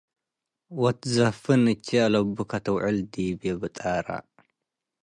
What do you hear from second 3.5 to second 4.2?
ብጣረ